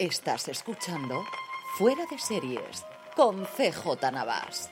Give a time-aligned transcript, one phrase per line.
[0.00, 1.26] Estás escuchando
[1.76, 4.70] Fuera de Series con CJ Navas.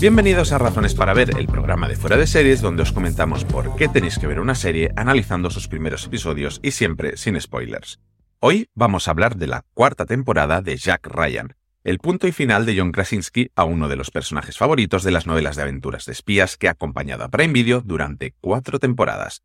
[0.00, 3.76] Bienvenidos a Razones para Ver, el programa de Fuera de Series donde os comentamos por
[3.76, 8.00] qué tenéis que ver una serie analizando sus primeros episodios y siempre sin spoilers.
[8.40, 11.54] Hoy vamos a hablar de la cuarta temporada de Jack Ryan,
[11.84, 15.28] el punto y final de John Krasinski a uno de los personajes favoritos de las
[15.28, 19.44] novelas de aventuras de espías que ha acompañado a Prime Video durante cuatro temporadas.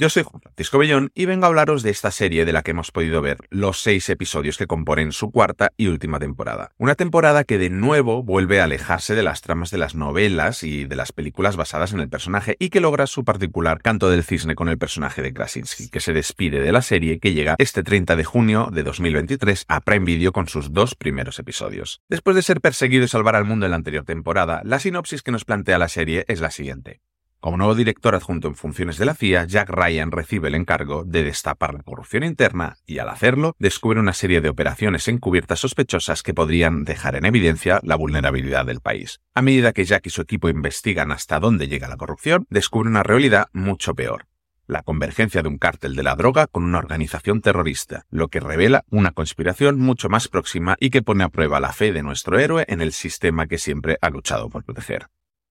[0.00, 2.70] Yo soy Juan Francisco Bellón y vengo a hablaros de esta serie de la que
[2.70, 6.72] hemos podido ver los seis episodios que componen su cuarta y última temporada.
[6.78, 10.86] Una temporada que de nuevo vuelve a alejarse de las tramas de las novelas y
[10.86, 14.54] de las películas basadas en el personaje y que logra su particular canto del cisne
[14.54, 18.16] con el personaje de Krasinski, que se despide de la serie que llega este 30
[18.16, 22.00] de junio de 2023 a Prime Video con sus dos primeros episodios.
[22.08, 25.30] Después de ser perseguido y salvar al mundo en la anterior temporada, la sinopsis que
[25.30, 27.02] nos plantea la serie es la siguiente.
[27.40, 31.24] Como nuevo director adjunto en funciones de la CIA, Jack Ryan recibe el encargo de
[31.24, 36.34] destapar la corrupción interna y al hacerlo descubre una serie de operaciones encubiertas sospechosas que
[36.34, 39.22] podrían dejar en evidencia la vulnerabilidad del país.
[39.34, 43.04] A medida que Jack y su equipo investigan hasta dónde llega la corrupción, descubre una
[43.04, 44.26] realidad mucho peor.
[44.66, 48.84] La convergencia de un cártel de la droga con una organización terrorista, lo que revela
[48.90, 52.66] una conspiración mucho más próxima y que pone a prueba la fe de nuestro héroe
[52.68, 55.06] en el sistema que siempre ha luchado por proteger.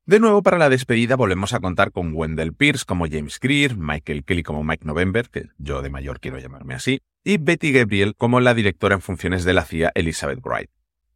[0.10, 4.24] De nuevo, para la despedida volvemos a contar con Wendell Pierce como James Greer, Michael
[4.24, 8.40] Kelly como Mike November, que yo de mayor quiero llamarme así, y Betty Gabriel como
[8.40, 10.72] la directora en funciones de la CIA Elizabeth Wright.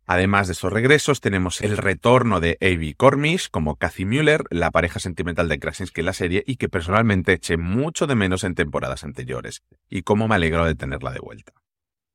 [0.05, 4.99] Además de esos regresos, tenemos el retorno de Avi Cornish como Kathy Mueller, la pareja
[4.99, 9.03] sentimental de Krasinski en la serie y que personalmente eché mucho de menos en temporadas
[9.03, 11.53] anteriores, y cómo me alegro de tenerla de vuelta.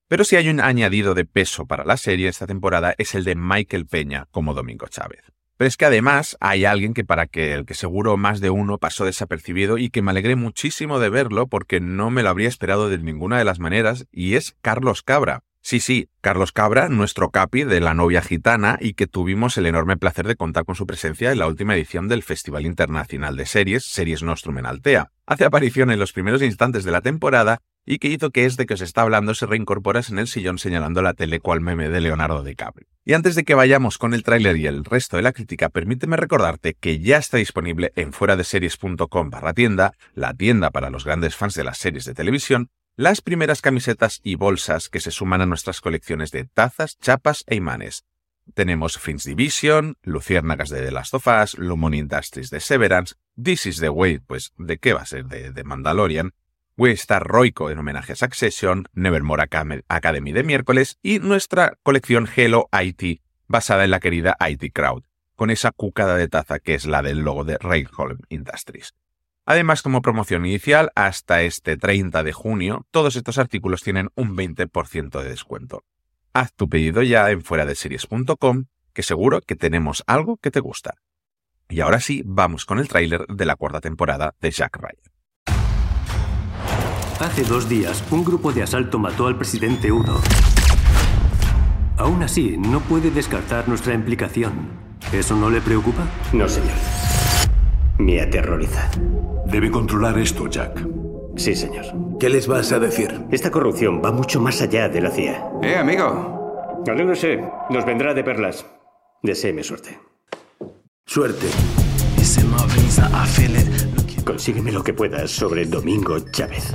[0.06, 3.34] Pero si hay un añadido de peso para la serie esta temporada es el de
[3.34, 5.24] Michael Peña como Domingo Chávez.
[5.58, 8.78] Pero es que además hay alguien que para que el que seguro más de uno
[8.78, 12.88] pasó desapercibido y que me alegré muchísimo de verlo porque no me lo habría esperado
[12.88, 15.42] de ninguna de las maneras y es Carlos Cabra.
[15.60, 19.96] Sí, sí, Carlos Cabra, nuestro capi de La novia gitana y que tuvimos el enorme
[19.96, 23.84] placer de contar con su presencia en la última edición del Festival Internacional de Series,
[23.84, 25.10] Series Nostrum en Altea.
[25.26, 27.58] Hace aparición en los primeros instantes de la temporada
[27.90, 31.00] y que hizo que este que os está hablando se reincorporase en el sillón señalando
[31.00, 32.86] la tele cual meme de Leonardo DiCaprio.
[33.02, 36.18] Y antes de que vayamos con el tráiler y el resto de la crítica, permíteme
[36.18, 41.54] recordarte que ya está disponible en fueradeseries.com barra tienda, la tienda para los grandes fans
[41.54, 45.80] de las series de televisión, las primeras camisetas y bolsas que se suman a nuestras
[45.80, 48.04] colecciones de tazas, chapas e imanes.
[48.52, 53.80] Tenemos Fringe Division, Luciérnagas de The Last of Us, Lumon Industries de Severance, This is
[53.80, 55.24] the Way, pues, ¿de qué va a ser?
[55.24, 56.32] De, de Mandalorian,
[56.78, 59.42] We Star Roico en homenaje a Succession, Nevermore
[59.88, 65.02] Academy de miércoles y nuestra colección Hello IT basada en la querida IT Crowd,
[65.34, 68.94] con esa cucada de taza que es la del logo de Rayholm Industries.
[69.44, 75.20] Además, como promoción inicial, hasta este 30 de junio, todos estos artículos tienen un 20%
[75.20, 75.82] de descuento.
[76.32, 80.60] Haz tu pedido ya en fuera de series.com, que seguro que tenemos algo que te
[80.60, 80.94] gusta.
[81.68, 85.17] Y ahora sí, vamos con el tráiler de la cuarta temporada de Jack Ryan.
[87.20, 90.20] Hace dos días, un grupo de asalto mató al presidente Udo.
[91.96, 94.70] Aún así, no puede descartar nuestra implicación.
[95.12, 96.04] ¿Eso no le preocupa?
[96.32, 96.76] No, señor.
[97.98, 98.88] Me aterroriza.
[99.46, 100.86] Debe controlar esto, Jack.
[101.36, 101.86] Sí, señor.
[102.20, 103.20] ¿Qué les vas a decir?
[103.32, 105.44] Esta corrupción va mucho más allá de la CIA.
[105.62, 106.84] ¡Eh, amigo!
[106.86, 107.42] Alégrese.
[107.70, 108.64] Nos vendrá de perlas.
[109.24, 109.98] Deseeme suerte.
[111.04, 111.48] Suerte.
[114.28, 116.74] Consígueme lo que puedas sobre Domingo Chávez.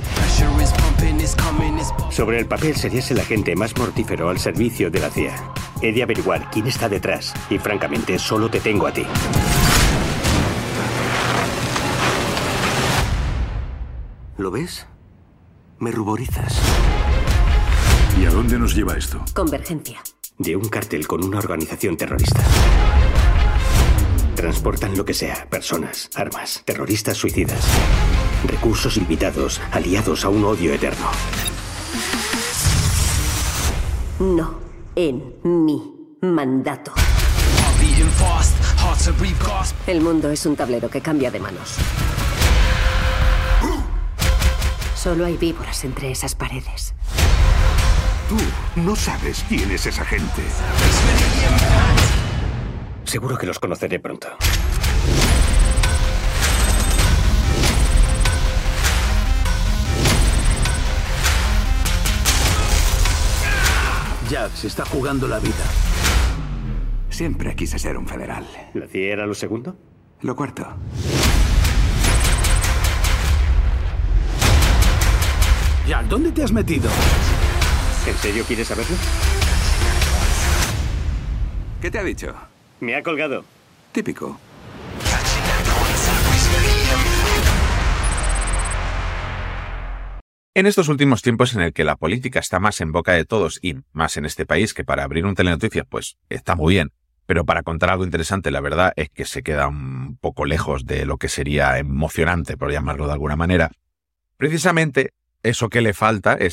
[2.10, 5.52] Sobre el papel serías el agente más mortífero al servicio de la CIA.
[5.80, 9.06] He de averiguar quién está detrás y francamente solo te tengo a ti.
[14.36, 14.88] ¿Lo ves?
[15.78, 16.60] Me ruborizas.
[18.20, 19.24] ¿Y a dónde nos lleva esto?
[19.32, 20.02] Convergencia.
[20.38, 22.42] De un cartel con una organización terrorista.
[24.44, 27.64] Transportan lo que sea, personas, armas, terroristas suicidas,
[28.46, 31.06] recursos limitados, aliados a un odio eterno.
[34.20, 34.56] No
[34.94, 35.80] en mi
[36.20, 36.92] mandato.
[39.86, 41.76] El mundo es un tablero que cambia de manos.
[44.94, 46.92] Solo hay víboras entre esas paredes.
[48.28, 48.36] Tú
[48.76, 50.42] no sabes quién es esa gente.
[53.14, 54.26] Seguro que los conoceré pronto.
[64.28, 65.52] Jack se está jugando la vida.
[67.08, 68.44] Siempre quise ser un federal.
[68.74, 69.76] ¿La CIA era lo segundo?
[70.22, 70.66] Lo cuarto.
[75.86, 76.90] Jack, ¿dónde te has metido?
[78.08, 78.96] ¿En serio quieres saberlo?
[81.80, 82.34] ¿Qué te ha dicho?
[82.84, 83.46] Me ha colgado.
[83.92, 84.38] Típico.
[90.52, 93.58] En estos últimos tiempos en el que la política está más en boca de todos
[93.62, 96.92] y más en este país que para abrir un telenoticias, pues está muy bien.
[97.24, 101.06] Pero para contar algo interesante, la verdad es que se queda un poco lejos de
[101.06, 103.70] lo que sería emocionante, por llamarlo de alguna manera.
[104.36, 106.48] Precisamente eso que le falta, e,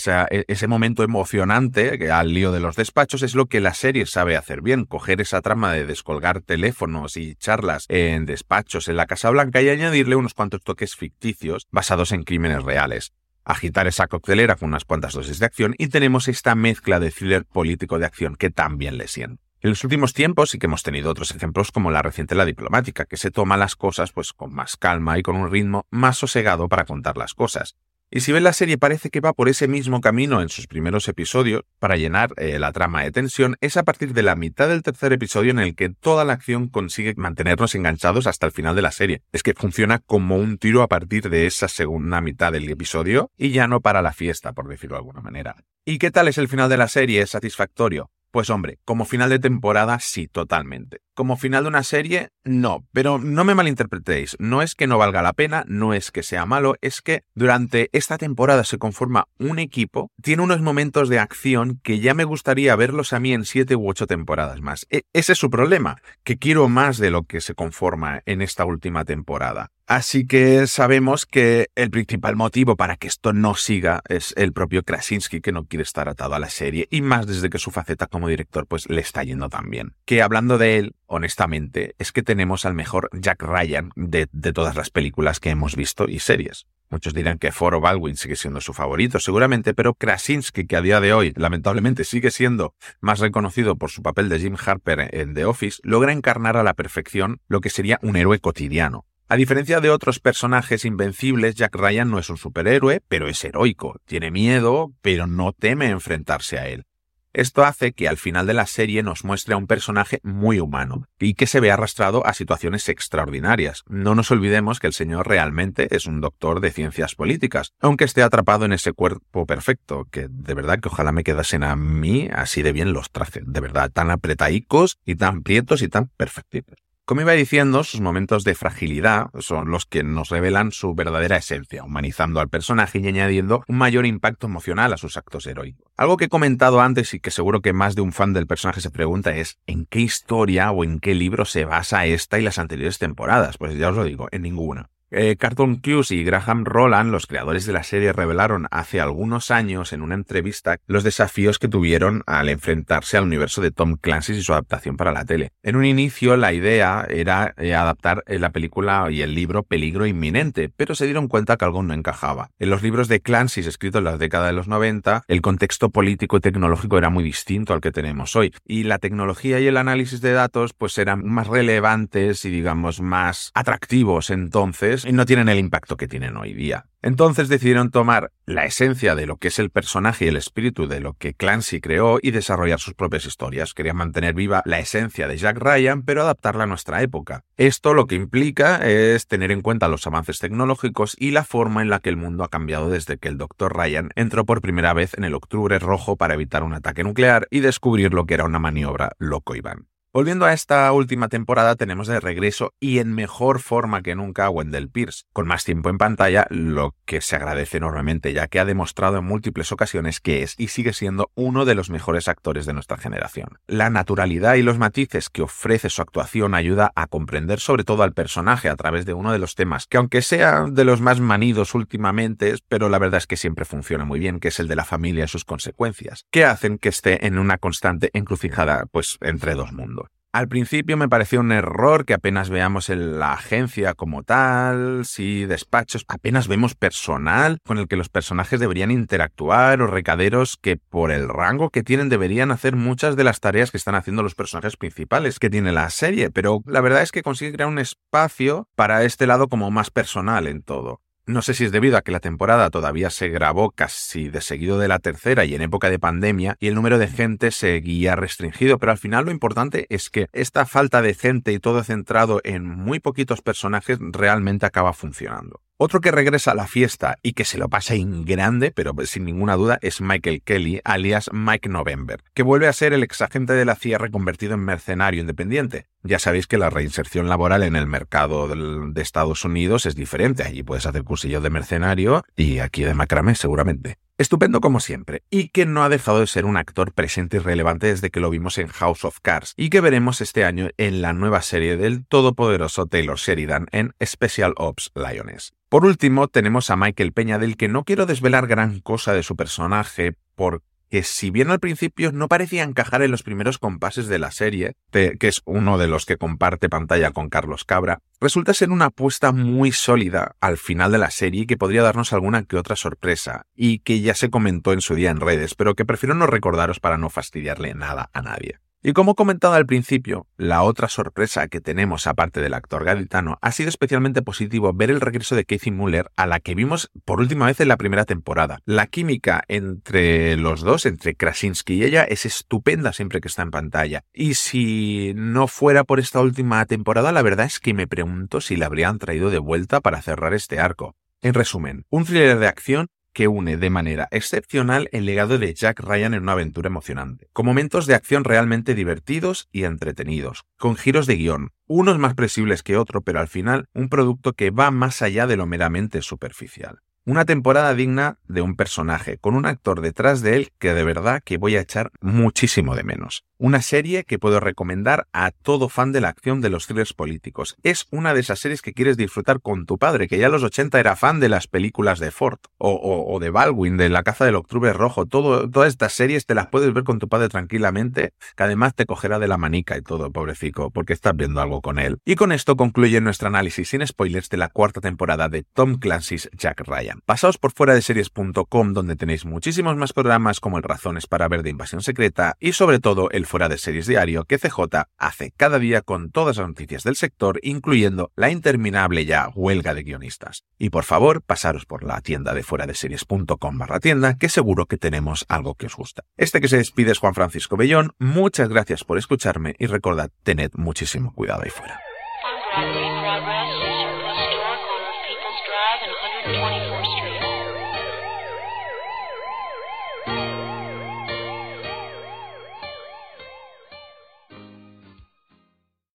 [0.47, 4.61] ese momento emocionante al lío de los despachos, es lo que la serie sabe hacer
[4.61, 9.61] bien, coger esa trama de descolgar teléfonos y charlas en despachos en la Casa Blanca
[9.61, 14.85] y añadirle unos cuantos toques ficticios basados en crímenes reales agitar esa coctelera con unas
[14.85, 18.97] cuantas dosis de acción y tenemos esta mezcla de thriller político de acción que también
[18.97, 19.41] le siente.
[19.63, 23.05] En los últimos tiempos sí que hemos tenido otros ejemplos como la reciente La Diplomática,
[23.05, 26.67] que se toma las cosas pues con más calma y con un ritmo más sosegado
[26.67, 27.75] para contar las cosas.
[28.13, 31.07] Y si ven la serie parece que va por ese mismo camino en sus primeros
[31.07, 34.83] episodios para llenar eh, la trama de tensión, es a partir de la mitad del
[34.83, 38.81] tercer episodio en el que toda la acción consigue mantenernos enganchados hasta el final de
[38.81, 39.21] la serie.
[39.31, 43.51] Es que funciona como un tiro a partir de esa segunda mitad del episodio y
[43.51, 45.55] ya no para la fiesta, por decirlo de alguna manera.
[45.85, 47.21] ¿Y qué tal es el final de la serie?
[47.21, 48.11] ¿Es satisfactorio?
[48.31, 51.01] Pues hombre, como final de temporada sí, totalmente.
[51.13, 55.21] Como final de una serie, no, pero no me malinterpretéis, no es que no valga
[55.21, 59.59] la pena, no es que sea malo, es que durante esta temporada se conforma un
[59.59, 63.75] equipo, tiene unos momentos de acción que ya me gustaría verlos a mí en siete
[63.75, 64.87] u ocho temporadas más.
[64.89, 68.63] E ese es su problema, que quiero más de lo que se conforma en esta
[68.63, 69.71] última temporada.
[69.91, 74.83] Así que sabemos que el principal motivo para que esto no siga es el propio
[74.83, 78.07] Krasinski que no quiere estar atado a la serie y más desde que su faceta
[78.07, 79.93] como director pues le está yendo tan bien.
[80.05, 84.77] Que hablando de él, honestamente, es que tenemos al mejor Jack Ryan de, de todas
[84.77, 86.67] las películas que hemos visto y series.
[86.89, 91.01] Muchos dirán que Foro Baldwin sigue siendo su favorito, seguramente, pero Krasinski, que a día
[91.01, 95.43] de hoy lamentablemente sigue siendo más reconocido por su papel de Jim Harper en The
[95.43, 99.89] Office, logra encarnar a la perfección lo que sería un héroe cotidiano, a diferencia de
[99.89, 103.95] otros personajes invencibles, Jack Ryan no es un superhéroe, pero es heroico.
[104.05, 106.83] Tiene miedo, pero no teme enfrentarse a él.
[107.31, 111.05] Esto hace que al final de la serie nos muestre a un personaje muy humano
[111.17, 113.83] y que se ve arrastrado a situaciones extraordinarias.
[113.87, 118.23] No nos olvidemos que el señor realmente es un doctor de ciencias políticas, aunque esté
[118.23, 122.63] atrapado en ese cuerpo perfecto, que de verdad que ojalá me quedasen a mí así
[122.63, 126.90] de bien los trajes, de verdad, tan apretaicos y tan prietos y tan perfectitos.
[127.05, 131.83] Como iba diciendo, sus momentos de fragilidad son los que nos revelan su verdadera esencia,
[131.83, 135.91] humanizando al personaje y añadiendo un mayor impacto emocional a sus actos heroicos.
[135.97, 138.81] Algo que he comentado antes y que seguro que más de un fan del personaje
[138.81, 142.59] se pregunta es ¿en qué historia o en qué libro se basa esta y las
[142.59, 143.57] anteriores temporadas?
[143.57, 144.89] Pues ya os lo digo, en ninguna.
[145.13, 149.91] Eh, Carton Cuse y Graham Roland, los creadores de la serie, revelaron hace algunos años
[149.91, 154.41] en una entrevista los desafíos que tuvieron al enfrentarse al universo de Tom Clancy y
[154.41, 155.51] su adaptación para la tele.
[155.63, 160.05] En un inicio, la idea era eh, adaptar eh, la película y el libro Peligro
[160.05, 162.51] Inminente, pero se dieron cuenta que algo no encajaba.
[162.57, 166.37] En los libros de Clancy, escritos en la década de los 90, el contexto político
[166.37, 170.21] y tecnológico era muy distinto al que tenemos hoy, y la tecnología y el análisis
[170.21, 175.59] de datos pues eran más relevantes y digamos más atractivos entonces y no tienen el
[175.59, 176.85] impacto que tienen hoy día.
[177.01, 180.99] Entonces decidieron tomar la esencia de lo que es el personaje y el espíritu de
[180.99, 183.73] lo que Clancy creó y desarrollar sus propias historias.
[183.73, 187.43] Querían mantener viva la esencia de Jack Ryan, pero adaptarla a nuestra época.
[187.57, 191.89] Esto lo que implica es tener en cuenta los avances tecnológicos y la forma en
[191.89, 193.75] la que el mundo ha cambiado desde que el Dr.
[193.75, 197.61] Ryan entró por primera vez en el Octubre Rojo para evitar un ataque nuclear y
[197.61, 199.90] descubrir lo que era una maniobra loco Iván.
[200.13, 204.49] Volviendo a esta última temporada, tenemos de regreso y en mejor forma que nunca a
[204.49, 208.65] Wendell Pierce, con más tiempo en pantalla, lo que se agradece enormemente, ya que ha
[208.65, 212.73] demostrado en múltiples ocasiones que es y sigue siendo uno de los mejores actores de
[212.73, 213.57] nuestra generación.
[213.67, 218.11] La naturalidad y los matices que ofrece su actuación ayuda a comprender sobre todo al
[218.11, 221.73] personaje a través de uno de los temas que aunque sea de los más manidos
[221.73, 224.83] últimamente, pero la verdad es que siempre funciona muy bien, que es el de la
[224.83, 229.71] familia y sus consecuencias, que hacen que esté en una constante encrucijada pues entre dos
[229.71, 230.00] mundos.
[230.33, 235.45] Al principio me pareció un error que apenas veamos en la agencia como tal, si
[235.45, 241.11] despachos, apenas vemos personal con el que los personajes deberían interactuar o recaderos que por
[241.11, 244.77] el rango que tienen deberían hacer muchas de las tareas que están haciendo los personajes
[244.77, 249.03] principales que tiene la serie, pero la verdad es que consigue crear un espacio para
[249.03, 251.01] este lado como más personal en todo.
[251.27, 254.79] No sé si es debido a que la temporada todavía se grabó casi de seguido
[254.79, 258.79] de la tercera y en época de pandemia y el número de gente seguía restringido,
[258.79, 262.65] pero al final lo importante es que esta falta de gente y todo centrado en
[262.65, 265.61] muy poquitos personajes realmente acaba funcionando.
[265.83, 269.25] Otro que regresa a la fiesta y que se lo pasa en grande, pero sin
[269.25, 273.65] ninguna duda, es Michael Kelly, alias Mike November, que vuelve a ser el exagente de
[273.65, 275.87] la CIA reconvertido en mercenario independiente.
[276.03, 280.43] Ya sabéis que la reinserción laboral en el mercado de Estados Unidos es diferente.
[280.43, 283.97] Allí puedes hacer cursillos de mercenario y aquí de macramé seguramente.
[284.21, 287.87] Estupendo como siempre, y que no ha dejado de ser un actor presente y relevante
[287.87, 291.11] desde que lo vimos en House of Cards, y que veremos este año en la
[291.11, 295.53] nueva serie del todopoderoso Taylor Sheridan en Special Ops Lioness.
[295.69, 299.35] Por último, tenemos a Michael Peña, del que no quiero desvelar gran cosa de su
[299.35, 304.19] personaje, porque que si bien al principio no parecía encajar en los primeros compases de
[304.19, 308.71] la serie, que es uno de los que comparte pantalla con Carlos Cabra, resulta ser
[308.71, 312.75] una apuesta muy sólida al final de la serie que podría darnos alguna que otra
[312.75, 316.27] sorpresa, y que ya se comentó en su día en redes, pero que prefiero no
[316.27, 318.59] recordaros para no fastidiarle nada a nadie.
[318.83, 323.51] Y como comentado al principio, la otra sorpresa que tenemos aparte del actor gaditano ha
[323.51, 327.45] sido especialmente positivo ver el regreso de Casey Muller a la que vimos por última
[327.45, 328.57] vez en la primera temporada.
[328.65, 333.51] La química entre los dos, entre Krasinski y ella, es estupenda siempre que está en
[333.51, 334.03] pantalla.
[334.15, 338.55] Y si no fuera por esta última temporada, la verdad es que me pregunto si
[338.55, 340.95] la habrían traído de vuelta para cerrar este arco.
[341.21, 345.79] En resumen, un thriller de acción que une de manera excepcional el legado de Jack
[345.79, 351.07] Ryan en una aventura emocionante, con momentos de acción realmente divertidos y entretenidos, con giros
[351.07, 355.01] de guion, unos más previsibles que otro, pero al final un producto que va más
[355.01, 356.79] allá de lo meramente superficial.
[357.03, 361.23] Una temporada digna de un personaje, con un actor detrás de él que de verdad
[361.25, 363.23] que voy a echar muchísimo de menos.
[363.39, 367.57] Una serie que puedo recomendar a todo fan de la acción de los thrillers políticos.
[367.63, 370.43] Es una de esas series que quieres disfrutar con tu padre, que ya en los
[370.43, 374.35] 80 era fan de las películas de Ford o, de Baldwin, de La caza del
[374.35, 375.07] octubre rojo.
[375.07, 379.17] Todas estas series te las puedes ver con tu padre tranquilamente, que además te cogerá
[379.17, 381.97] de la manica y todo, pobrecito, porque estás viendo algo con él.
[382.05, 386.29] Y con esto concluye nuestro análisis sin spoilers de la cuarta temporada de Tom Clancy's
[386.37, 386.90] Jack Ryan.
[387.05, 391.43] Pasaos por fuera de series.com donde tenéis muchísimos más programas como el Razones para ver
[391.43, 394.59] de Invasión Secreta y sobre todo el fuera de series diario que CJ
[394.97, 399.83] hace cada día con todas las noticias del sector, incluyendo la interminable ya huelga de
[399.83, 400.43] guionistas.
[400.57, 404.65] Y por favor, pasaros por la tienda de fuera de series.com barra tienda, que seguro
[404.65, 406.03] que tenemos algo que os gusta.
[406.17, 410.51] Este que se despide es Juan Francisco Bellón, muchas gracias por escucharme y recordad, tened
[410.55, 411.79] muchísimo cuidado ahí fuera.